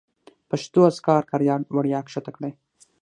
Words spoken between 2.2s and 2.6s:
کړئ